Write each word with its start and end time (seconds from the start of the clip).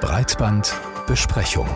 Breitbandbesprechung. 0.00 1.66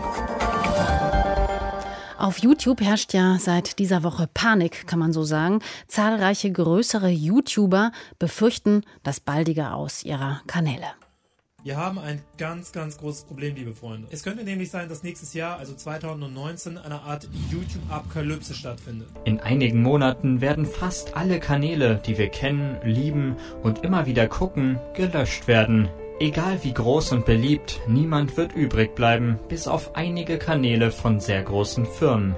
Auf 2.17 2.37
YouTube 2.37 2.79
herrscht 2.79 3.13
ja 3.13 3.37
seit 3.37 3.79
dieser 3.79 4.01
Woche 4.03 4.29
Panik, 4.33 4.87
kann 4.87 4.99
man 4.99 5.11
so 5.11 5.23
sagen. 5.23 5.59
Zahlreiche 5.87 6.49
größere 6.49 7.09
YouTuber 7.09 7.91
befürchten 8.19 8.83
das 9.03 9.19
baldige 9.19 9.71
Aus 9.71 10.03
ihrer 10.03 10.41
Kanäle. 10.47 10.85
Wir 11.63 11.77
haben 11.77 11.99
ein 11.99 12.21
ganz, 12.37 12.71
ganz 12.71 12.97
großes 12.97 13.25
Problem, 13.25 13.55
liebe 13.55 13.73
Freunde. 13.73 14.07
Es 14.11 14.23
könnte 14.23 14.43
nämlich 14.43 14.71
sein, 14.71 14.87
dass 14.87 15.03
nächstes 15.03 15.33
Jahr, 15.33 15.59
also 15.59 15.73
2019, 15.73 16.77
eine 16.77 17.01
Art 17.01 17.27
YouTube-Apokalypse 17.51 18.53
stattfindet. 18.53 19.07
In 19.25 19.39
einigen 19.39 19.81
Monaten 19.81 20.39
werden 20.39 20.65
fast 20.65 21.15
alle 21.15 21.39
Kanäle, 21.39 22.01
die 22.05 22.17
wir 22.17 22.29
kennen, 22.29 22.77
lieben 22.83 23.35
und 23.63 23.83
immer 23.83 24.05
wieder 24.05 24.27
gucken, 24.27 24.79
gelöscht 24.93 25.47
werden. 25.47 25.89
Egal 26.19 26.63
wie 26.63 26.73
groß 26.73 27.11
und 27.13 27.25
beliebt, 27.25 27.81
niemand 27.87 28.37
wird 28.37 28.53
übrig 28.53 28.95
bleiben, 28.95 29.39
bis 29.49 29.67
auf 29.67 29.95
einige 29.95 30.37
Kanäle 30.37 30.91
von 30.91 31.19
sehr 31.19 31.41
großen 31.41 31.85
Firmen. 31.85 32.35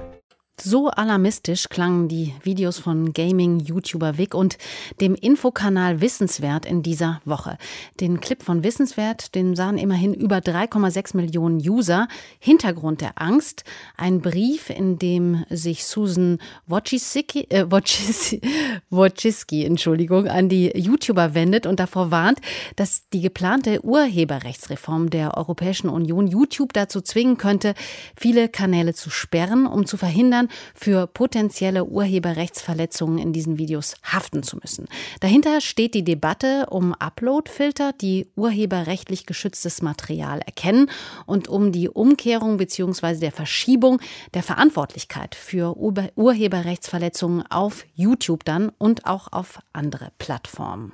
So 0.58 0.88
alarmistisch 0.88 1.68
klangen 1.68 2.08
die 2.08 2.32
Videos 2.42 2.78
von 2.78 3.12
Gaming-YouTuber 3.12 4.16
Vic 4.16 4.34
und 4.34 4.56
dem 5.02 5.14
Infokanal 5.14 6.00
Wissenswert 6.00 6.64
in 6.64 6.82
dieser 6.82 7.20
Woche. 7.26 7.58
Den 8.00 8.20
Clip 8.20 8.42
von 8.42 8.64
Wissenswert, 8.64 9.34
den 9.34 9.54
sahen 9.54 9.76
immerhin 9.76 10.14
über 10.14 10.38
3,6 10.38 11.14
Millionen 11.14 11.58
User. 11.58 12.08
Hintergrund 12.38 13.02
der 13.02 13.20
Angst, 13.20 13.64
ein 13.98 14.22
Brief, 14.22 14.70
in 14.70 14.98
dem 14.98 15.44
sich 15.50 15.84
Susan 15.84 16.38
Wojcicki, 16.66 17.48
äh, 17.50 17.66
Wojcicki, 18.90 19.62
Entschuldigung, 19.62 20.26
an 20.26 20.48
die 20.48 20.72
YouTuber 20.74 21.34
wendet 21.34 21.66
und 21.66 21.80
davor 21.80 22.10
warnt, 22.10 22.40
dass 22.76 23.10
die 23.10 23.20
geplante 23.20 23.84
Urheberrechtsreform 23.84 25.10
der 25.10 25.36
Europäischen 25.36 25.90
Union 25.90 26.26
YouTube 26.26 26.72
dazu 26.72 27.02
zwingen 27.02 27.36
könnte, 27.36 27.74
viele 28.16 28.48
Kanäle 28.48 28.94
zu 28.94 29.10
sperren, 29.10 29.66
um 29.66 29.84
zu 29.84 29.98
verhindern, 29.98 30.45
Usern 30.46 30.48
für 30.74 31.06
potenzielle 31.06 31.84
Urheberrechtsverletzungen 31.84 33.18
in 33.18 33.32
diesen 33.32 33.58
Videos 33.58 33.94
haften 34.02 34.42
zu 34.42 34.56
müssen. 34.56 34.86
Dahinter 35.20 35.60
steht 35.60 35.94
die 35.94 36.04
Debatte 36.04 36.66
um 36.70 36.94
Uploadfilter, 36.94 37.92
die 37.92 38.28
urheberrechtlich 38.36 39.26
geschütztes 39.26 39.82
Material 39.82 40.40
erkennen 40.40 40.90
und 41.26 41.48
um 41.48 41.72
die 41.72 41.88
Umkehrung 41.88 42.56
bzw. 42.56 43.16
der 43.16 43.32
Verschiebung 43.32 44.00
der 44.34 44.42
Verantwortlichkeit 44.42 45.34
für 45.34 45.76
Urheberrechtsverletzungen 45.76 47.44
auf 47.50 47.84
YouTube 47.94 48.44
dann 48.44 48.70
und 48.78 49.06
auch 49.06 49.32
auf 49.32 49.60
andere 49.72 50.12
Plattformen. 50.18 50.92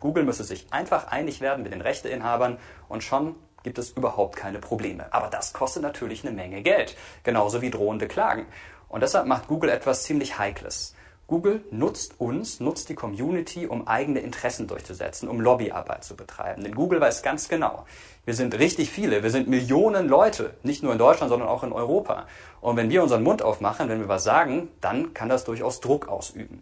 Google 0.00 0.24
müsse 0.24 0.44
sich 0.44 0.66
einfach 0.70 1.08
einig 1.08 1.40
werden 1.40 1.62
mit 1.62 1.72
den 1.72 1.80
Rechteinhabern 1.80 2.58
und 2.88 3.02
schon 3.02 3.34
gibt 3.66 3.78
es 3.78 3.90
überhaupt 3.90 4.36
keine 4.36 4.60
Probleme. 4.60 5.12
Aber 5.12 5.28
das 5.28 5.52
kostet 5.52 5.82
natürlich 5.82 6.24
eine 6.24 6.34
Menge 6.34 6.62
Geld, 6.62 6.96
genauso 7.24 7.62
wie 7.62 7.70
drohende 7.70 8.06
Klagen. 8.06 8.46
Und 8.88 9.02
deshalb 9.02 9.26
macht 9.26 9.48
Google 9.48 9.70
etwas 9.70 10.04
ziemlich 10.04 10.38
Heikles. 10.38 10.94
Google 11.28 11.64
nutzt 11.72 12.20
uns, 12.20 12.60
nutzt 12.60 12.88
die 12.88 12.94
Community, 12.94 13.66
um 13.66 13.88
eigene 13.88 14.20
Interessen 14.20 14.68
durchzusetzen, 14.68 15.28
um 15.28 15.40
Lobbyarbeit 15.40 16.04
zu 16.04 16.14
betreiben. 16.14 16.62
Denn 16.62 16.76
Google 16.76 17.00
weiß 17.00 17.22
ganz 17.22 17.48
genau, 17.48 17.84
wir 18.24 18.34
sind 18.34 18.56
richtig 18.56 18.90
viele, 18.90 19.24
wir 19.24 19.30
sind 19.30 19.48
Millionen 19.48 20.08
Leute, 20.08 20.54
nicht 20.62 20.84
nur 20.84 20.92
in 20.92 20.98
Deutschland, 20.98 21.30
sondern 21.30 21.48
auch 21.48 21.64
in 21.64 21.72
Europa. 21.72 22.26
Und 22.60 22.76
wenn 22.76 22.90
wir 22.90 23.02
unseren 23.02 23.24
Mund 23.24 23.42
aufmachen, 23.42 23.88
wenn 23.88 23.98
wir 23.98 24.08
was 24.08 24.22
sagen, 24.22 24.68
dann 24.80 25.14
kann 25.14 25.28
das 25.28 25.44
durchaus 25.44 25.80
Druck 25.80 26.06
ausüben. 26.06 26.60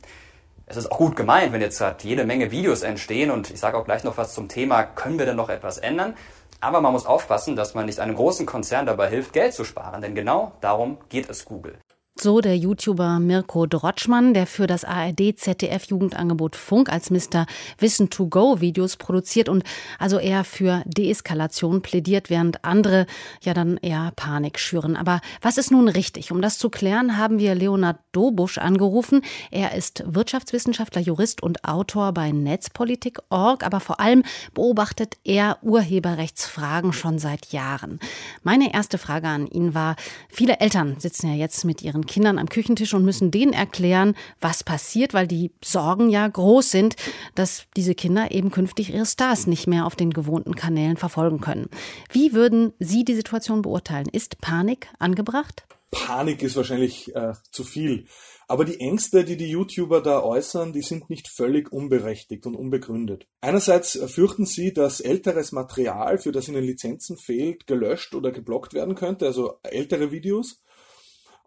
Es 0.64 0.78
ist 0.78 0.90
auch 0.90 0.96
gut 0.96 1.14
gemeint, 1.14 1.52
wenn 1.52 1.60
jetzt 1.60 1.82
halt 1.82 2.02
jede 2.02 2.24
Menge 2.24 2.50
Videos 2.50 2.84
entstehen 2.84 3.30
und 3.30 3.50
ich 3.50 3.60
sage 3.60 3.76
auch 3.76 3.84
gleich 3.84 4.02
noch 4.02 4.16
was 4.16 4.32
zum 4.32 4.48
Thema, 4.48 4.84
können 4.84 5.18
wir 5.18 5.26
denn 5.26 5.36
noch 5.36 5.50
etwas 5.50 5.76
ändern? 5.76 6.16
Aber 6.62 6.80
man 6.80 6.92
muss 6.92 7.04
aufpassen, 7.04 7.54
dass 7.54 7.74
man 7.74 7.84
nicht 7.84 8.00
einem 8.00 8.14
großen 8.14 8.46
Konzern 8.46 8.86
dabei 8.86 9.10
hilft, 9.10 9.34
Geld 9.34 9.52
zu 9.52 9.64
sparen, 9.64 10.00
denn 10.00 10.14
genau 10.14 10.52
darum 10.62 10.96
geht 11.10 11.28
es 11.28 11.44
Google. 11.44 11.76
So 12.16 12.40
der 12.40 12.56
YouTuber 12.56 13.18
Mirko 13.18 13.66
Drotschmann, 13.66 14.34
der 14.34 14.46
für 14.46 14.68
das 14.68 14.84
ARD-ZDF-Jugendangebot 14.84 16.54
Funk 16.54 16.88
als 16.88 17.10
Mr. 17.10 17.44
Wissen 17.78 18.08
to 18.08 18.28
Go 18.28 18.60
Videos 18.60 18.96
produziert 18.96 19.48
und 19.48 19.64
also 19.98 20.20
eher 20.20 20.44
für 20.44 20.84
Deeskalation 20.86 21.82
plädiert, 21.82 22.30
während 22.30 22.64
andere 22.64 23.06
ja 23.42 23.52
dann 23.52 23.78
eher 23.78 24.12
Panik 24.14 24.60
schüren. 24.60 24.94
Aber 24.94 25.22
was 25.42 25.58
ist 25.58 25.72
nun 25.72 25.88
richtig? 25.88 26.30
Um 26.30 26.40
das 26.40 26.56
zu 26.56 26.70
klären, 26.70 27.18
haben 27.18 27.40
wir 27.40 27.56
Leonard 27.56 27.98
Dobusch 28.12 28.58
angerufen. 28.58 29.22
Er 29.50 29.74
ist 29.74 30.04
Wirtschaftswissenschaftler, 30.06 31.00
Jurist 31.00 31.42
und 31.42 31.64
Autor 31.64 32.12
bei 32.12 32.30
Netzpolitik.org, 32.30 33.66
aber 33.66 33.80
vor 33.80 33.98
allem 33.98 34.22
beobachtet 34.54 35.16
er 35.24 35.58
Urheberrechtsfragen 35.62 36.92
schon 36.92 37.18
seit 37.18 37.46
Jahren. 37.46 37.98
Meine 38.44 38.72
erste 38.72 38.98
Frage 38.98 39.26
an 39.26 39.48
ihn 39.48 39.74
war, 39.74 39.96
viele 40.28 40.60
Eltern 40.60 41.00
sitzen 41.00 41.26
ja 41.26 41.34
jetzt 41.34 41.64
mit 41.64 41.82
ihren 41.82 42.03
Kindern 42.06 42.38
am 42.38 42.48
Küchentisch 42.48 42.94
und 42.94 43.04
müssen 43.04 43.30
denen 43.30 43.52
erklären, 43.52 44.14
was 44.40 44.64
passiert, 44.64 45.14
weil 45.14 45.26
die 45.26 45.52
Sorgen 45.62 46.10
ja 46.10 46.26
groß 46.26 46.70
sind, 46.70 46.96
dass 47.34 47.66
diese 47.76 47.94
Kinder 47.94 48.30
eben 48.30 48.50
künftig 48.50 48.92
ihre 48.92 49.06
Stars 49.06 49.46
nicht 49.46 49.66
mehr 49.66 49.86
auf 49.86 49.96
den 49.96 50.10
gewohnten 50.10 50.54
Kanälen 50.54 50.96
verfolgen 50.96 51.40
können. 51.40 51.68
Wie 52.10 52.32
würden 52.32 52.72
Sie 52.78 53.04
die 53.04 53.14
Situation 53.14 53.62
beurteilen? 53.62 54.08
Ist 54.10 54.40
Panik 54.40 54.88
angebracht? 54.98 55.64
Panik 55.90 56.42
ist 56.42 56.56
wahrscheinlich 56.56 57.14
äh, 57.14 57.34
zu 57.50 57.62
viel. 57.64 58.06
Aber 58.46 58.64
die 58.64 58.80
Ängste, 58.80 59.24
die 59.24 59.36
die 59.36 59.48
YouTuber 59.48 60.02
da 60.02 60.22
äußern, 60.22 60.72
die 60.72 60.82
sind 60.82 61.08
nicht 61.08 61.28
völlig 61.28 61.72
unberechtigt 61.72 62.46
und 62.46 62.54
unbegründet. 62.54 63.26
Einerseits 63.40 63.98
fürchten 64.06 64.44
sie, 64.44 64.74
dass 64.74 65.00
älteres 65.00 65.52
Material, 65.52 66.18
für 66.18 66.32
das 66.32 66.48
ihnen 66.48 66.62
Lizenzen 66.62 67.16
fehlt, 67.16 67.66
gelöscht 67.66 68.14
oder 68.14 68.32
geblockt 68.32 68.74
werden 68.74 68.94
könnte, 68.94 69.26
also 69.26 69.58
ältere 69.62 70.10
Videos. 70.10 70.62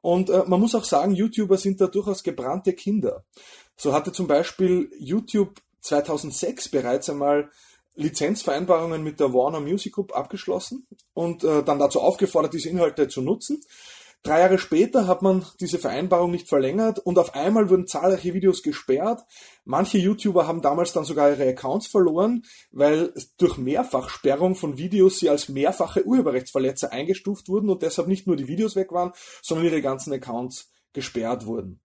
Und 0.07 0.29
äh, 0.29 0.43
man 0.47 0.61
muss 0.61 0.73
auch 0.73 0.85
sagen, 0.85 1.15
YouTuber 1.15 1.57
sind 1.57 1.81
da 1.81 1.87
durchaus 1.87 2.23
gebrannte 2.23 2.71
Kinder. 2.71 3.25
So 3.75 3.91
hatte 3.91 4.13
zum 4.13 4.25
Beispiel 4.25 4.89
YouTube 4.97 5.59
2006 5.81 6.69
bereits 6.69 7.09
einmal 7.09 7.51
Lizenzvereinbarungen 7.95 9.03
mit 9.03 9.19
der 9.19 9.33
Warner 9.33 9.59
Music 9.59 9.95
Group 9.95 10.15
abgeschlossen 10.15 10.87
und 11.13 11.43
äh, 11.43 11.61
dann 11.61 11.77
dazu 11.77 11.99
aufgefordert, 11.99 12.53
diese 12.53 12.69
Inhalte 12.69 13.09
zu 13.09 13.21
nutzen. 13.21 13.61
Drei 14.23 14.41
Jahre 14.41 14.57
später 14.57 15.07
hat 15.07 15.21
man 15.21 15.45
diese 15.59 15.79
Vereinbarung 15.79 16.31
nicht 16.31 16.49
verlängert 16.49 16.99
und 16.99 17.17
auf 17.17 17.33
einmal 17.33 17.69
wurden 17.69 17.87
zahlreiche 17.87 18.33
Videos 18.33 18.61
gesperrt. 18.61 19.21
Manche 19.63 19.99
YouTuber 19.99 20.47
haben 20.47 20.61
damals 20.61 20.91
dann 20.91 21.05
sogar 21.05 21.29
ihre 21.29 21.47
Accounts 21.47 21.87
verloren, 21.87 22.43
weil 22.71 23.13
durch 23.37 23.57
Mehrfachsperrung 23.57 24.55
von 24.55 24.77
Videos 24.77 25.19
sie 25.19 25.29
als 25.29 25.47
mehrfache 25.47 26.05
Urheberrechtsverletzer 26.05 26.91
eingestuft 26.91 27.47
wurden 27.47 27.69
und 27.69 27.83
deshalb 27.83 28.07
nicht 28.07 28.27
nur 28.27 28.35
die 28.35 28.47
Videos 28.47 28.75
weg 28.75 28.91
waren, 28.91 29.13
sondern 29.41 29.67
ihre 29.67 29.81
ganzen 29.81 30.11
Accounts 30.11 30.71
gesperrt 30.93 31.45
wurden. 31.45 31.81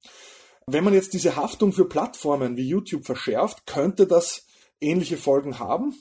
Wenn 0.67 0.85
man 0.85 0.95
jetzt 0.95 1.13
diese 1.13 1.37
Haftung 1.37 1.73
für 1.73 1.89
Plattformen 1.89 2.57
wie 2.57 2.67
YouTube 2.67 3.05
verschärft, 3.05 3.67
könnte 3.67 4.07
das 4.07 4.47
ähnliche 4.81 5.17
Folgen 5.17 5.59
haben. 5.59 5.95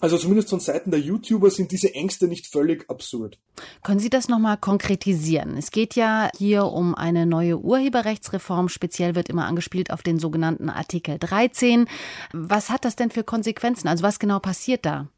Also 0.00 0.16
zumindest 0.16 0.48
von 0.48 0.60
Seiten 0.60 0.90
der 0.90 1.00
YouTuber 1.00 1.50
sind 1.50 1.72
diese 1.72 1.94
Ängste 1.94 2.26
nicht 2.26 2.46
völlig 2.46 2.88
absurd. 2.88 3.38
Können 3.82 4.00
Sie 4.00 4.08
das 4.08 4.28
nochmal 4.28 4.56
konkretisieren? 4.56 5.58
Es 5.58 5.70
geht 5.70 5.94
ja 5.94 6.30
hier 6.38 6.64
um 6.64 6.94
eine 6.94 7.26
neue 7.26 7.58
Urheberrechtsreform. 7.58 8.70
Speziell 8.70 9.14
wird 9.14 9.28
immer 9.28 9.46
angespielt 9.46 9.90
auf 9.90 10.02
den 10.02 10.18
sogenannten 10.18 10.70
Artikel 10.70 11.18
13. 11.18 11.86
Was 12.32 12.70
hat 12.70 12.86
das 12.86 12.96
denn 12.96 13.10
für 13.10 13.24
Konsequenzen? 13.24 13.88
Also 13.88 14.02
was 14.02 14.18
genau 14.18 14.38
passiert 14.38 14.86
da? 14.86 15.08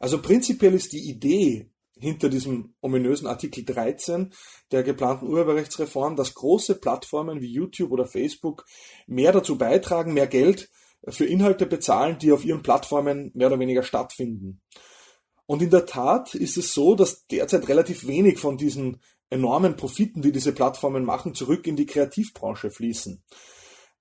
Also 0.00 0.22
prinzipiell 0.22 0.72
ist 0.72 0.92
die 0.92 1.08
Idee 1.10 1.70
hinter 2.00 2.28
diesem 2.28 2.74
ominösen 2.80 3.26
Artikel 3.26 3.64
13 3.64 4.32
der 4.70 4.84
geplanten 4.84 5.26
Urheberrechtsreform, 5.26 6.16
dass 6.16 6.34
große 6.34 6.76
Plattformen 6.76 7.40
wie 7.40 7.52
YouTube 7.52 7.90
oder 7.90 8.06
Facebook 8.06 8.64
mehr 9.06 9.32
dazu 9.32 9.58
beitragen, 9.58 10.14
mehr 10.14 10.28
Geld 10.28 10.70
für 11.06 11.26
Inhalte 11.26 11.66
bezahlen, 11.66 12.18
die 12.18 12.32
auf 12.32 12.44
ihren 12.44 12.62
Plattformen 12.62 13.30
mehr 13.34 13.48
oder 13.48 13.58
weniger 13.58 13.82
stattfinden. 13.82 14.60
Und 15.46 15.62
in 15.62 15.70
der 15.70 15.86
Tat 15.86 16.34
ist 16.34 16.56
es 16.58 16.74
so, 16.74 16.94
dass 16.94 17.26
derzeit 17.26 17.68
relativ 17.68 18.06
wenig 18.06 18.38
von 18.38 18.58
diesen 18.58 19.00
enormen 19.30 19.76
Profiten, 19.76 20.22
die 20.22 20.32
diese 20.32 20.52
Plattformen 20.52 21.04
machen, 21.04 21.34
zurück 21.34 21.66
in 21.66 21.76
die 21.76 21.86
Kreativbranche 21.86 22.70
fließen. 22.70 23.22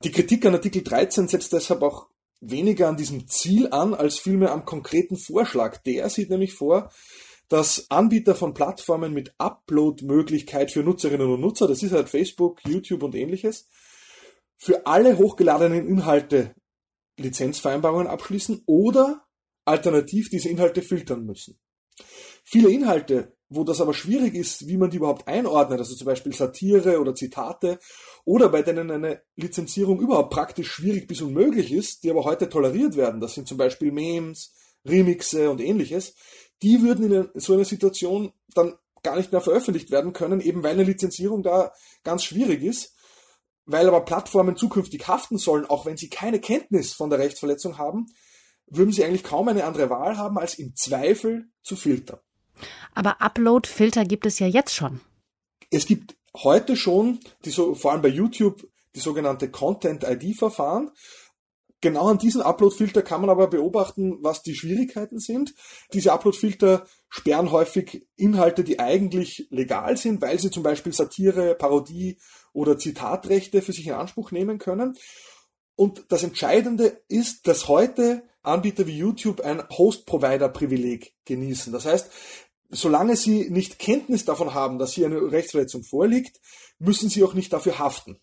Die 0.04 0.12
Kritik 0.12 0.46
an 0.46 0.54
Artikel 0.54 0.84
13 0.84 1.28
setzt 1.28 1.54
deshalb 1.54 1.82
auch 1.82 2.08
weniger 2.40 2.88
an 2.88 2.98
diesem 2.98 3.28
Ziel 3.28 3.70
an, 3.72 3.94
als 3.94 4.20
vielmehr 4.20 4.52
am 4.52 4.66
konkreten 4.66 5.18
Vorschlag. 5.18 5.78
Der 5.84 6.10
sieht 6.10 6.30
nämlich 6.30 6.54
vor, 6.54 6.92
dass 7.50 7.90
Anbieter 7.90 8.36
von 8.36 8.54
Plattformen 8.54 9.14
mit 9.14 9.34
Upload-Möglichkeit 9.38 10.72
für 10.72 10.84
Nutzerinnen 10.84 11.30
und 11.30 11.42
Nutzer, 11.42 11.68
das 11.68 11.82
ist 11.82 11.94
halt 11.94 12.10
Facebook, 12.10 12.60
YouTube 12.68 13.04
und 13.04 13.16
ähnliches, 13.16 13.68
für 14.58 14.86
alle 14.86 15.18
hochgeladenen 15.18 15.88
Inhalte 15.88 16.56
Lizenzvereinbarungen 17.18 18.08
abschließen 18.08 18.64
oder 18.66 19.26
alternativ 19.66 20.30
diese 20.30 20.50
Inhalte 20.50 20.82
filtern 20.82 21.26
müssen. 21.26 21.60
Viele 22.44 22.70
Inhalte, 22.70 23.36
wo 23.50 23.64
das 23.64 23.82
aber 23.82 23.94
schwierig 23.94 24.36
ist, 24.36 24.68
wie 24.68 24.78
man 24.78 24.90
die 24.90 24.98
überhaupt 24.98 25.28
einordnet, 25.28 25.80
also 25.80 25.96
zum 25.96 26.06
Beispiel 26.06 26.34
Satire 26.34 27.00
oder 27.00 27.16
Zitate, 27.16 27.80
oder 28.26 28.50
bei 28.50 28.62
denen 28.62 28.92
eine 28.92 29.22
Lizenzierung 29.36 30.00
überhaupt 30.00 30.32
praktisch 30.32 30.72
schwierig 30.72 31.08
bis 31.08 31.22
unmöglich 31.22 31.72
ist, 31.72 32.04
die 32.04 32.10
aber 32.12 32.24
heute 32.24 32.50
toleriert 32.50 32.96
werden, 32.96 33.20
das 33.20 33.34
sind 33.34 33.48
zum 33.48 33.58
Beispiel 33.58 33.92
Memes, 33.92 34.54
Remixe 34.86 35.50
und 35.50 35.62
ähnliches, 35.62 36.16
die 36.62 36.82
würden 36.82 37.12
in 37.12 37.30
so 37.42 37.54
einer 37.54 37.66
Situation 37.66 38.32
dann 38.54 38.76
gar 39.04 39.16
nicht 39.16 39.32
mehr 39.32 39.42
veröffentlicht 39.42 39.92
werden 39.92 40.14
können, 40.14 40.42
eben 40.42 40.64
weil 40.64 40.72
eine 40.72 40.84
Lizenzierung 40.84 41.44
da 41.44 41.72
ganz 42.04 42.24
schwierig 42.24 42.64
ist. 42.64 42.96
Weil 43.68 43.88
aber 43.88 44.02
Plattformen 44.02 44.56
zukünftig 44.56 45.08
haften 45.08 45.38
sollen, 45.38 45.66
auch 45.66 45.86
wenn 45.86 45.98
sie 45.98 46.10
keine 46.10 46.40
Kenntnis 46.40 46.94
von 46.94 47.10
der 47.10 47.20
Rechtsverletzung 47.20 47.78
haben, 47.78 48.08
würden 48.66 48.92
sie 48.92 49.04
eigentlich 49.04 49.24
kaum 49.24 49.48
eine 49.50 49.66
andere 49.66 49.90
Wahl 49.90 50.18
haben, 50.18 50.38
als 50.38 50.56
im 50.56 50.76
Zweifel 50.76 51.50
zu 51.62 51.76
filtern. 51.76 52.20
Aber 52.96 53.22
Upload-Filter 53.22 54.06
gibt 54.06 54.26
es 54.26 54.40
ja 54.40 54.48
jetzt 54.48 54.74
schon. 54.74 55.02
Es 55.70 55.86
gibt 55.86 56.16
heute 56.36 56.76
schon, 56.76 57.20
die 57.46 57.52
so, 57.52 57.76
vor 57.76 57.92
allem 57.92 58.02
bei 58.02 58.08
YouTube, 58.08 58.68
die 58.96 59.00
sogenannte 59.00 59.52
Content-ID-Verfahren. 59.52 60.92
Genau 61.82 62.08
an 62.08 62.18
diesen 62.18 62.42
Upload-Filter 62.42 63.04
kann 63.04 63.22
man 63.22 63.30
aber 63.30 63.48
beobachten, 63.48 64.18
was 64.22 64.42
die 64.42 64.56
Schwierigkeiten 64.56 65.20
sind. 65.20 65.54
Diese 65.94 66.12
Upload-Filter 66.12 66.88
sperren 67.08 67.52
häufig 67.52 68.08
Inhalte, 68.16 68.64
die 68.64 68.80
eigentlich 68.80 69.48
legal 69.52 69.96
sind, 69.96 70.22
weil 70.22 70.40
sie 70.40 70.50
zum 70.50 70.64
Beispiel 70.64 70.94
Satire, 70.94 71.54
Parodie 71.54 72.18
oder 72.52 72.80
Zitatrechte 72.80 73.62
für 73.62 73.74
sich 73.74 73.86
in 73.86 73.94
Anspruch 73.94 74.32
nehmen 74.32 74.58
können. 74.58 74.98
Und 75.76 76.06
das 76.10 76.24
Entscheidende 76.24 77.04
ist, 77.08 77.48
dass 77.48 77.68
heute 77.68 78.24
Anbieter 78.42 78.88
wie 78.88 78.98
YouTube 78.98 79.42
ein 79.42 79.62
Host-Provider-Privileg 79.70 81.14
genießen. 81.26 81.72
Das 81.72 81.86
heißt, 81.86 82.10
solange 82.70 83.16
sie 83.16 83.50
nicht 83.52 83.78
Kenntnis 83.78 84.26
davon 84.26 84.56
haben, 84.56 84.80
dass 84.80 84.94
hier 84.94 85.06
eine 85.06 85.32
Rechtsverletzung 85.32 85.84
vorliegt, 85.84 86.40
müssen 86.80 87.10
sie 87.10 87.24
auch 87.24 87.36
nicht 87.36 87.54
dafür 87.54 87.78
haften. 87.78 88.20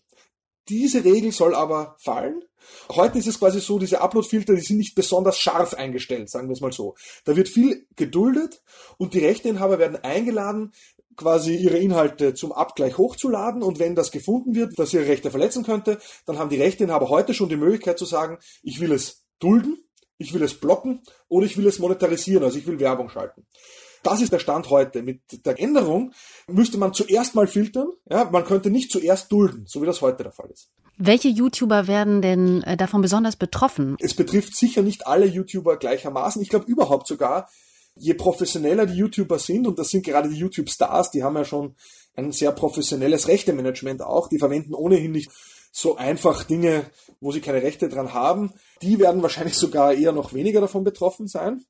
Diese 0.69 1.03
Regel 1.03 1.31
soll 1.31 1.55
aber 1.55 1.95
fallen. 1.99 2.43
Heute 2.91 3.19
ist 3.19 3.27
es 3.27 3.39
quasi 3.39 3.59
so, 3.59 3.77
diese 3.77 4.01
Upload-Filter, 4.01 4.55
die 4.55 4.61
sind 4.61 4.77
nicht 4.77 4.95
besonders 4.95 5.37
scharf 5.37 5.75
eingestellt, 5.75 6.29
sagen 6.29 6.47
wir 6.47 6.53
es 6.53 6.61
mal 6.61 6.71
so. 6.71 6.95
Da 7.23 7.35
wird 7.35 7.47
viel 7.47 7.87
geduldet 7.95 8.63
und 8.97 9.13
die 9.13 9.19
Rechteinhaber 9.19 9.77
werden 9.77 10.03
eingeladen, 10.03 10.73
quasi 11.15 11.55
ihre 11.55 11.77
Inhalte 11.77 12.33
zum 12.33 12.51
Abgleich 12.51 12.97
hochzuladen 12.97 13.63
und 13.63 13.79
wenn 13.79 13.95
das 13.95 14.11
gefunden 14.11 14.55
wird, 14.55 14.77
dass 14.77 14.93
ihre 14.93 15.07
Rechte 15.07 15.31
verletzen 15.31 15.63
könnte, 15.63 15.99
dann 16.25 16.37
haben 16.37 16.49
die 16.49 16.61
Rechteinhaber 16.61 17.09
heute 17.09 17.33
schon 17.33 17.49
die 17.49 17.55
Möglichkeit 17.55 17.97
zu 17.97 18.05
sagen, 18.05 18.39
ich 18.63 18.79
will 18.79 18.91
es 18.91 19.23
dulden, 19.39 19.77
ich 20.17 20.33
will 20.33 20.43
es 20.43 20.59
blocken 20.59 21.03
oder 21.27 21.45
ich 21.45 21.57
will 21.57 21.67
es 21.67 21.79
monetarisieren, 21.79 22.43
also 22.43 22.57
ich 22.57 22.67
will 22.67 22.79
Werbung 22.79 23.09
schalten. 23.09 23.45
Das 24.05 24.21
ist 24.21 24.31
der 24.31 24.39
Stand 24.39 24.69
heute. 24.69 25.01
Mit 25.01 25.21
der 25.45 25.59
Änderung 25.59 26.13
müsste 26.47 26.77
man 26.77 26.93
zuerst 26.93 27.33
mal 27.33 27.47
filtern. 27.47 27.87
Ja, 28.07 28.29
man 28.31 28.45
könnte 28.45 28.69
nicht 28.69 28.91
zuerst 28.91 29.31
dulden, 29.31 29.65
so 29.65 29.81
wie 29.81 29.87
das 29.87 30.01
heute 30.01 30.21
der 30.21 30.31
Fall 30.31 30.49
ist. 30.51 30.69
Welche 30.97 31.27
YouTuber 31.27 31.87
werden 31.87 32.21
denn 32.21 32.61
äh, 32.63 32.77
davon 32.77 33.01
besonders 33.01 33.35
betroffen? 33.35 33.97
Es 33.99 34.13
betrifft 34.13 34.55
sicher 34.55 34.83
nicht 34.83 35.07
alle 35.07 35.25
YouTuber 35.25 35.77
gleichermaßen. 35.77 36.39
Ich 36.41 36.49
glaube 36.49 36.67
überhaupt 36.67 37.07
sogar, 37.07 37.49
je 37.95 38.13
professioneller 38.13 38.85
die 38.85 38.93
YouTuber 38.93 39.39
sind, 39.39 39.65
und 39.65 39.79
das 39.79 39.89
sind 39.89 40.05
gerade 40.05 40.29
die 40.29 40.37
YouTube-Stars, 40.37 41.09
die 41.09 41.23
haben 41.23 41.35
ja 41.35 41.43
schon 41.43 41.75
ein 42.15 42.31
sehr 42.31 42.51
professionelles 42.51 43.27
Rechtemanagement 43.27 44.03
auch, 44.03 44.29
die 44.29 44.37
verwenden 44.37 44.75
ohnehin 44.75 45.13
nicht 45.13 45.31
so 45.77 45.97
einfach 45.97 46.45
Dinge, 46.45 46.89
wo 47.19 47.33
sie 47.33 47.41
keine 47.41 47.61
Rechte 47.61 47.89
dran 47.89 48.13
haben, 48.13 48.53
die 48.81 48.97
werden 48.97 49.21
wahrscheinlich 49.21 49.55
sogar 49.55 49.93
eher 49.93 50.13
noch 50.13 50.33
weniger 50.33 50.61
davon 50.61 50.85
betroffen 50.85 51.27
sein. 51.27 51.65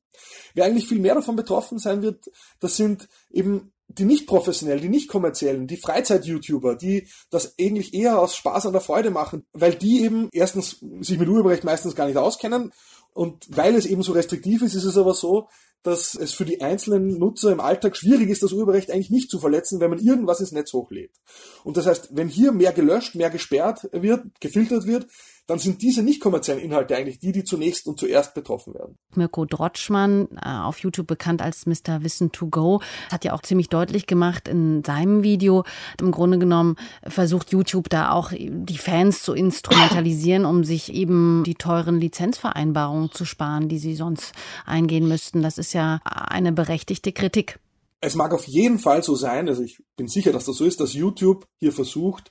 Wer 0.54 0.64
eigentlich 0.64 0.86
viel 0.86 1.00
mehr 1.00 1.16
davon 1.16 1.34
betroffen 1.34 1.80
sein 1.80 2.02
wird, 2.02 2.30
das 2.60 2.76
sind 2.76 3.08
eben 3.32 3.72
die 3.88 4.04
nicht 4.04 4.28
professionellen, 4.28 4.82
die 4.82 4.88
nicht 4.88 5.08
kommerziellen, 5.08 5.66
die 5.66 5.76
Freizeit-YouTuber, 5.76 6.76
die 6.76 7.08
das 7.30 7.54
eigentlich 7.60 7.94
eher 7.94 8.20
aus 8.20 8.36
Spaß 8.36 8.66
an 8.66 8.72
der 8.72 8.80
Freude 8.80 9.10
machen, 9.10 9.44
weil 9.52 9.74
die 9.74 10.04
eben 10.04 10.28
erstens 10.32 10.84
sich 11.00 11.18
mit 11.18 11.28
Urheberrecht 11.28 11.64
meistens 11.64 11.96
gar 11.96 12.06
nicht 12.06 12.16
auskennen 12.16 12.72
und 13.16 13.46
weil 13.48 13.74
es 13.74 13.86
eben 13.86 14.02
so 14.02 14.12
restriktiv 14.12 14.60
ist, 14.60 14.74
ist 14.74 14.84
es 14.84 14.98
aber 14.98 15.14
so, 15.14 15.48
dass 15.82 16.14
es 16.14 16.34
für 16.34 16.44
die 16.44 16.60
einzelnen 16.60 17.18
Nutzer 17.18 17.50
im 17.50 17.60
Alltag 17.60 17.96
schwierig 17.96 18.28
ist, 18.28 18.42
das 18.42 18.52
Urheberrecht 18.52 18.90
eigentlich 18.90 19.10
nicht 19.10 19.30
zu 19.30 19.38
verletzen, 19.38 19.80
wenn 19.80 19.88
man 19.88 20.00
irgendwas 20.00 20.40
ins 20.40 20.52
Netz 20.52 20.72
hochlädt. 20.74 21.12
Und 21.64 21.78
das 21.78 21.86
heißt, 21.86 22.10
wenn 22.12 22.28
hier 22.28 22.52
mehr 22.52 22.72
gelöscht, 22.72 23.14
mehr 23.14 23.30
gesperrt 23.30 23.88
wird, 23.92 24.38
gefiltert 24.40 24.86
wird, 24.86 25.06
dann 25.46 25.58
sind 25.58 25.82
diese 25.82 26.02
nicht 26.02 26.20
kommerziellen 26.20 26.60
Inhalte 26.60 26.96
eigentlich 26.96 27.18
die, 27.18 27.32
die 27.32 27.44
zunächst 27.44 27.86
und 27.86 27.98
zuerst 27.98 28.34
betroffen 28.34 28.74
werden. 28.74 28.96
Mirko 29.14 29.44
Drotschmann, 29.44 30.28
äh, 30.42 30.48
auf 30.48 30.78
YouTube 30.78 31.06
bekannt 31.06 31.40
als 31.40 31.66
Mr. 31.66 32.02
Wissen 32.02 32.32
to 32.32 32.48
Go, 32.48 32.80
hat 33.12 33.24
ja 33.24 33.32
auch 33.32 33.42
ziemlich 33.42 33.68
deutlich 33.68 34.06
gemacht 34.06 34.48
in 34.48 34.82
seinem 34.84 35.22
Video, 35.22 35.64
im 36.00 36.10
Grunde 36.10 36.38
genommen 36.38 36.76
versucht 37.06 37.52
YouTube 37.52 37.88
da 37.88 38.10
auch 38.10 38.32
die 38.36 38.78
Fans 38.78 39.22
zu 39.22 39.34
instrumentalisieren, 39.34 40.44
um 40.44 40.64
sich 40.64 40.92
eben 40.92 41.44
die 41.44 41.54
teuren 41.54 42.00
Lizenzvereinbarungen 42.00 43.12
zu 43.12 43.24
sparen, 43.24 43.68
die 43.68 43.78
sie 43.78 43.94
sonst 43.94 44.32
eingehen 44.64 45.06
müssten. 45.06 45.42
Das 45.42 45.58
ist 45.58 45.72
ja 45.72 46.00
eine 46.04 46.52
berechtigte 46.52 47.12
Kritik. 47.12 47.60
Es 48.00 48.14
mag 48.14 48.34
auf 48.34 48.46
jeden 48.46 48.78
Fall 48.78 49.02
so 49.02 49.14
sein, 49.14 49.48
also 49.48 49.62
ich 49.62 49.82
bin 49.96 50.06
sicher, 50.06 50.32
dass 50.32 50.44
das 50.44 50.56
so 50.56 50.64
ist, 50.64 50.80
dass 50.80 50.92
YouTube 50.92 51.46
hier 51.58 51.72
versucht, 51.72 52.30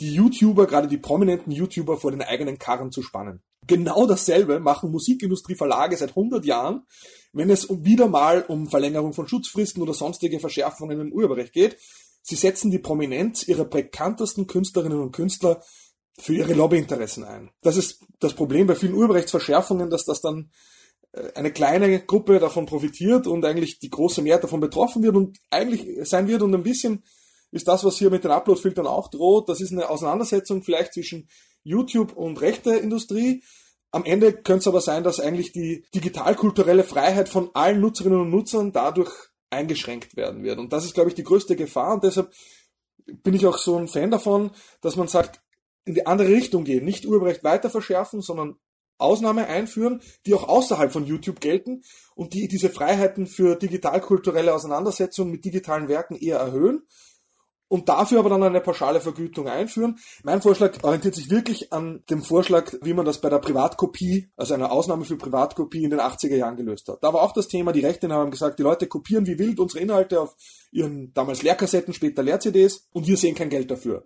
die 0.00 0.14
YouTuber, 0.14 0.66
gerade 0.66 0.88
die 0.88 0.98
prominenten 0.98 1.52
YouTuber 1.52 1.98
vor 1.98 2.10
den 2.10 2.22
eigenen 2.22 2.58
Karren 2.58 2.90
zu 2.90 3.02
spannen. 3.02 3.42
Genau 3.66 4.06
dasselbe 4.06 4.58
machen 4.58 4.90
Musikindustrieverlage 4.90 5.96
seit 5.96 6.10
100 6.10 6.44
Jahren, 6.44 6.86
wenn 7.32 7.50
es 7.50 7.68
wieder 7.68 8.08
mal 8.08 8.42
um 8.48 8.68
Verlängerung 8.68 9.12
von 9.12 9.28
Schutzfristen 9.28 9.82
oder 9.82 9.94
sonstige 9.94 10.40
Verschärfungen 10.40 11.00
im 11.00 11.12
Urheberrecht 11.12 11.52
geht. 11.52 11.76
Sie 12.22 12.34
setzen 12.34 12.70
die 12.70 12.78
Prominenz 12.78 13.46
ihrer 13.46 13.64
bekanntesten 13.64 14.46
Künstlerinnen 14.46 15.00
und 15.00 15.12
Künstler 15.12 15.62
für 16.18 16.34
ihre 16.34 16.54
Lobbyinteressen 16.54 17.24
ein. 17.24 17.50
Das 17.62 17.76
ist 17.76 18.04
das 18.18 18.34
Problem 18.34 18.66
bei 18.66 18.74
vielen 18.74 18.94
Urheberrechtsverschärfungen, 18.94 19.90
dass 19.90 20.04
das 20.04 20.20
dann 20.20 20.50
äh, 21.12 21.32
eine 21.34 21.52
kleine 21.52 22.00
Gruppe 22.00 22.38
davon 22.38 22.66
profitiert 22.66 23.26
und 23.26 23.44
eigentlich 23.44 23.78
die 23.78 23.90
große 23.90 24.22
Mehrheit 24.22 24.44
davon 24.44 24.60
betroffen 24.60 25.02
wird 25.02 25.16
und 25.16 25.38
eigentlich 25.50 26.08
sein 26.08 26.28
wird 26.28 26.42
und 26.42 26.54
ein 26.54 26.62
bisschen 26.62 27.04
ist 27.52 27.68
das, 27.68 27.84
was 27.84 27.96
hier 27.98 28.10
mit 28.10 28.24
den 28.24 28.30
Upload-Filtern 28.30 28.86
auch 28.86 29.08
droht. 29.08 29.48
Das 29.48 29.60
ist 29.60 29.72
eine 29.72 29.90
Auseinandersetzung 29.90 30.62
vielleicht 30.62 30.94
zwischen 30.94 31.28
YouTube 31.62 32.12
und 32.16 32.40
Rechteindustrie. 32.40 33.42
Am 33.90 34.04
Ende 34.04 34.32
könnte 34.32 34.60
es 34.60 34.68
aber 34.68 34.80
sein, 34.80 35.02
dass 35.02 35.18
eigentlich 35.18 35.52
die 35.52 35.84
digitalkulturelle 35.94 36.84
Freiheit 36.84 37.28
von 37.28 37.50
allen 37.54 37.80
Nutzerinnen 37.80 38.20
und 38.20 38.30
Nutzern 38.30 38.72
dadurch 38.72 39.10
eingeschränkt 39.50 40.16
werden 40.16 40.44
wird. 40.44 40.58
Und 40.58 40.72
das 40.72 40.84
ist, 40.84 40.94
glaube 40.94 41.10
ich, 41.10 41.16
die 41.16 41.24
größte 41.24 41.56
Gefahr. 41.56 41.94
Und 41.94 42.04
deshalb 42.04 42.32
bin 43.04 43.34
ich 43.34 43.46
auch 43.46 43.58
so 43.58 43.76
ein 43.76 43.88
Fan 43.88 44.12
davon, 44.12 44.52
dass 44.80 44.94
man 44.94 45.08
sagt, 45.08 45.42
in 45.84 45.94
die 45.94 46.06
andere 46.06 46.28
Richtung 46.28 46.62
gehen. 46.62 46.84
Nicht 46.84 47.04
Urheberrecht 47.04 47.42
weiter 47.42 47.68
verschärfen, 47.68 48.22
sondern 48.22 48.56
Ausnahme 48.98 49.48
einführen, 49.48 50.02
die 50.26 50.34
auch 50.34 50.46
außerhalb 50.46 50.92
von 50.92 51.06
YouTube 51.06 51.40
gelten 51.40 51.82
und 52.14 52.34
die 52.34 52.46
diese 52.46 52.68
Freiheiten 52.68 53.26
für 53.26 53.56
digitalkulturelle 53.56 54.54
Auseinandersetzungen 54.54 55.32
mit 55.32 55.44
digitalen 55.44 55.88
Werken 55.88 56.16
eher 56.16 56.38
erhöhen 56.38 56.86
und 57.70 57.88
dafür 57.88 58.18
aber 58.18 58.30
dann 58.30 58.42
eine 58.42 58.60
pauschale 58.60 59.00
Vergütung 59.00 59.46
einführen. 59.46 59.96
Mein 60.24 60.42
Vorschlag 60.42 60.82
orientiert 60.82 61.14
sich 61.14 61.30
wirklich 61.30 61.72
an 61.72 62.02
dem 62.10 62.20
Vorschlag, 62.20 62.72
wie 62.82 62.94
man 62.94 63.06
das 63.06 63.20
bei 63.20 63.30
der 63.30 63.38
Privatkopie, 63.38 64.28
also 64.36 64.54
einer 64.54 64.72
Ausnahme 64.72 65.04
für 65.04 65.16
Privatkopie 65.16 65.84
in 65.84 65.90
den 65.90 66.00
80er 66.00 66.34
Jahren 66.34 66.56
gelöst 66.56 66.88
hat. 66.88 66.98
Da 67.00 67.12
war 67.12 67.22
auch 67.22 67.32
das 67.32 67.46
Thema, 67.46 67.70
die 67.70 67.86
Rechte 67.86 68.08
haben 68.08 68.32
gesagt, 68.32 68.58
die 68.58 68.64
Leute 68.64 68.88
kopieren 68.88 69.24
wie 69.26 69.38
wild 69.38 69.60
unsere 69.60 69.84
Inhalte 69.84 70.20
auf 70.20 70.34
ihren 70.72 71.14
damals 71.14 71.42
Leerkassetten, 71.42 71.94
später 71.94 72.24
Leer-CDs 72.24 72.88
und 72.92 73.06
wir 73.06 73.16
sehen 73.16 73.36
kein 73.36 73.50
Geld 73.50 73.70
dafür. 73.70 74.04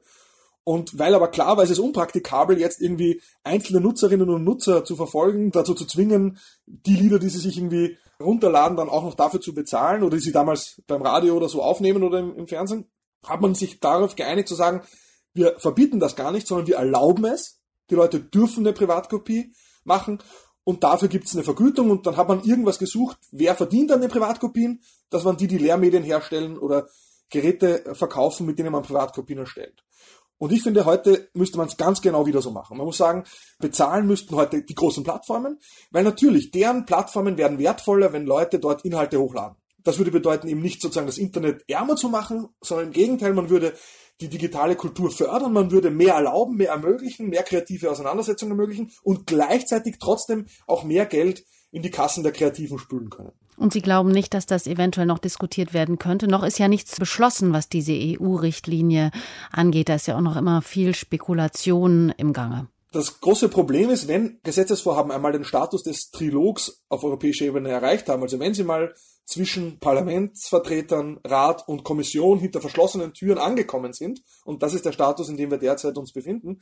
Und 0.62 0.98
weil 0.98 1.14
aber 1.14 1.28
klar 1.28 1.56
war, 1.56 1.64
es 1.64 1.70
ist 1.70 1.78
unpraktikabel, 1.78 2.58
jetzt 2.60 2.82
irgendwie 2.82 3.22
einzelne 3.44 3.80
Nutzerinnen 3.80 4.28
und 4.28 4.44
Nutzer 4.44 4.84
zu 4.84 4.94
verfolgen, 4.94 5.52
dazu 5.52 5.72
zu 5.72 5.86
zwingen, 5.86 6.38
die 6.66 6.96
Lieder, 6.96 7.18
die 7.18 7.30
sie 7.30 7.38
sich 7.38 7.56
irgendwie 7.56 7.96
runterladen, 8.20 8.76
dann 8.76 8.90
auch 8.90 9.04
noch 9.04 9.14
dafür 9.14 9.40
zu 9.40 9.54
bezahlen 9.54 10.02
oder 10.02 10.16
die 10.16 10.22
sie 10.22 10.32
damals 10.32 10.82
beim 10.86 11.00
Radio 11.00 11.34
oder 11.34 11.48
so 11.48 11.62
aufnehmen 11.62 12.02
oder 12.02 12.18
im, 12.18 12.36
im 12.36 12.46
Fernsehen, 12.46 12.86
hat 13.24 13.40
man 13.40 13.54
sich 13.54 13.80
darauf 13.80 14.16
geeinigt 14.16 14.48
zu 14.48 14.54
sagen, 14.54 14.82
wir 15.32 15.58
verbieten 15.58 16.00
das 16.00 16.16
gar 16.16 16.30
nicht, 16.30 16.46
sondern 16.46 16.66
wir 16.66 16.76
erlauben 16.76 17.24
es. 17.24 17.60
Die 17.90 17.94
Leute 17.94 18.20
dürfen 18.20 18.64
eine 18.64 18.72
Privatkopie 18.72 19.52
machen 19.84 20.22
und 20.64 20.82
dafür 20.82 21.08
gibt 21.08 21.26
es 21.26 21.34
eine 21.34 21.44
Vergütung 21.44 21.90
und 21.90 22.06
dann 22.06 22.16
hat 22.16 22.28
man 22.28 22.42
irgendwas 22.42 22.78
gesucht, 22.78 23.18
wer 23.32 23.54
verdient 23.54 23.92
an 23.92 24.00
den 24.00 24.10
Privatkopien? 24.10 24.82
Das 25.10 25.24
waren 25.24 25.36
die, 25.36 25.46
die 25.46 25.58
Lehrmedien 25.58 26.02
herstellen 26.02 26.56
oder 26.56 26.88
Geräte 27.28 27.94
verkaufen, 27.94 28.46
mit 28.46 28.58
denen 28.58 28.72
man 28.72 28.82
Privatkopien 28.82 29.40
erstellt. 29.40 29.84
Und 30.38 30.52
ich 30.52 30.62
finde, 30.62 30.84
heute 30.84 31.28
müsste 31.34 31.58
man 31.58 31.68
es 31.68 31.76
ganz 31.76 32.00
genau 32.00 32.26
wieder 32.26 32.42
so 32.42 32.50
machen. 32.50 32.76
Man 32.76 32.86
muss 32.86 32.96
sagen, 32.96 33.24
bezahlen 33.58 34.06
müssten 34.06 34.34
heute 34.34 34.62
die 34.62 34.74
großen 34.74 35.04
Plattformen, 35.04 35.58
weil 35.90 36.02
natürlich 36.02 36.50
deren 36.50 36.86
Plattformen 36.86 37.36
werden 37.36 37.58
wertvoller, 37.58 38.12
wenn 38.12 38.26
Leute 38.26 38.58
dort 38.58 38.84
Inhalte 38.84 39.20
hochladen. 39.20 39.56
Das 39.84 39.98
würde 39.98 40.10
bedeuten, 40.10 40.48
eben 40.48 40.62
nicht 40.62 40.80
sozusagen 40.80 41.06
das 41.06 41.18
Internet 41.18 41.62
ärmer 41.68 41.96
zu 41.96 42.08
machen, 42.08 42.48
sondern 42.60 42.88
im 42.88 42.92
Gegenteil, 42.92 43.34
man 43.34 43.50
würde 43.50 43.74
die 44.20 44.28
digitale 44.28 44.76
Kultur 44.76 45.10
fördern, 45.10 45.52
man 45.52 45.70
würde 45.70 45.90
mehr 45.90 46.14
erlauben, 46.14 46.56
mehr 46.56 46.70
ermöglichen, 46.70 47.28
mehr 47.28 47.42
kreative 47.42 47.90
Auseinandersetzungen 47.90 48.52
ermöglichen 48.52 48.92
und 49.02 49.26
gleichzeitig 49.26 49.96
trotzdem 49.98 50.46
auch 50.66 50.84
mehr 50.84 51.06
Geld 51.06 51.44
in 51.70 51.82
die 51.82 51.90
Kassen 51.90 52.22
der 52.22 52.32
Kreativen 52.32 52.78
spülen 52.78 53.10
können. 53.10 53.32
Und 53.56 53.72
Sie 53.72 53.82
glauben 53.82 54.10
nicht, 54.10 54.34
dass 54.34 54.46
das 54.46 54.66
eventuell 54.66 55.06
noch 55.06 55.18
diskutiert 55.18 55.74
werden 55.74 55.98
könnte? 55.98 56.28
Noch 56.28 56.42
ist 56.42 56.58
ja 56.58 56.68
nichts 56.68 56.98
beschlossen, 56.98 57.52
was 57.52 57.68
diese 57.68 57.92
EU-Richtlinie 57.92 59.10
angeht. 59.50 59.88
Da 59.88 59.96
ist 59.96 60.06
ja 60.06 60.16
auch 60.16 60.22
noch 60.22 60.36
immer 60.36 60.62
viel 60.62 60.94
Spekulation 60.94 62.12
im 62.16 62.32
Gange. 62.32 62.68
Das 62.92 63.20
große 63.20 63.48
Problem 63.48 63.90
ist, 63.90 64.06
wenn 64.06 64.38
Gesetzesvorhaben 64.44 65.10
einmal 65.10 65.32
den 65.32 65.44
Status 65.44 65.82
des 65.82 66.10
Trilogs 66.10 66.84
auf 66.88 67.02
europäischer 67.02 67.44
Ebene 67.44 67.70
erreicht 67.70 68.08
haben, 68.08 68.22
also 68.22 68.38
wenn 68.38 68.54
sie 68.54 68.62
mal 68.62 68.94
zwischen 69.24 69.78
Parlamentsvertretern, 69.78 71.20
Rat 71.24 71.66
und 71.66 71.84
Kommission 71.84 72.38
hinter 72.38 72.60
verschlossenen 72.60 73.14
Türen 73.14 73.38
angekommen 73.38 73.92
sind, 73.92 74.22
und 74.44 74.62
das 74.62 74.74
ist 74.74 74.84
der 74.84 74.92
Status, 74.92 75.28
in 75.28 75.36
dem 75.36 75.50
wir 75.50 75.58
derzeit 75.58 75.96
uns 75.96 76.12
befinden, 76.12 76.60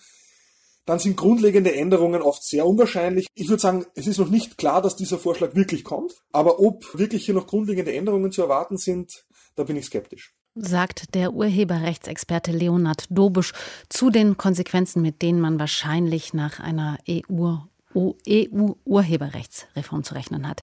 dann 0.85 0.99
sind 0.99 1.16
grundlegende 1.16 1.75
Änderungen 1.75 2.23
oft 2.23 2.42
sehr 2.42 2.66
unwahrscheinlich. 2.66 3.28
Ich 3.35 3.49
würde 3.49 3.62
sagen, 3.62 3.87
es 3.95 4.07
ist 4.07 4.19
noch 4.19 4.31
nicht 4.31 4.59
klar, 4.59 4.83
dass 4.83 4.97
dieser 4.97 5.19
Vorschlag 5.19 5.54
wirklich 5.54 5.85
kommt, 5.85 6.12
aber 6.33 6.59
ob 6.59 6.99
wirklich 6.99 7.25
hier 7.25 7.35
noch 7.35 7.47
grundlegende 7.47 7.92
Änderungen 7.92 8.33
zu 8.33 8.42
erwarten 8.42 8.76
sind, 8.76 9.25
da 9.54 9.64
bin 9.64 9.76
ich 9.76 9.87
skeptisch 9.87 10.35
sagt 10.54 11.14
der 11.14 11.33
Urheberrechtsexperte 11.33 12.52
Leonhard 12.52 13.07
Dobusch 13.11 13.54
zu 13.88 14.11
den 14.11 14.37
Konsequenzen, 14.37 15.00
mit 15.02 15.23
denen 15.23 15.40
man 15.40 15.59
wahrscheinlich 15.59 16.35
nach 16.35 16.61
einer 16.61 16.99
EU-Urheberrechtsreform 17.09 20.04
zu 20.04 20.14
rechnen 20.14 20.47
hat. 20.47 20.61